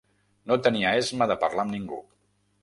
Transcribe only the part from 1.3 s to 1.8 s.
de parlar amb